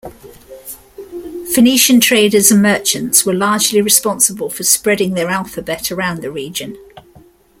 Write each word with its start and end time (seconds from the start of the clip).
Phoenician 1.53 1.99
traders 1.99 2.49
and 2.49 2.59
merchants 2.63 3.23
were 3.23 3.35
largely 3.35 3.83
responsible 3.83 4.49
for 4.49 4.63
spreading 4.63 5.13
their 5.13 5.29
alphabet 5.29 5.91
around 5.91 6.23
the 6.23 6.31
region. 6.31 6.75